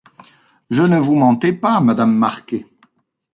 Je 0.71 0.81
ne 0.81 0.97
vous 0.97 1.13
mentais 1.13 1.53
pas, 1.53 1.79
Madame 1.79 2.17
Marquet. 2.17 2.65